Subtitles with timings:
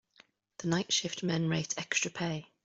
[0.57, 2.47] The night shift men rate extra pay.